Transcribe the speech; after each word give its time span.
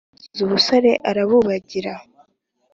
Ukize 0.21 0.41
ubusore 0.45 0.91
arabubagira. 1.09 1.93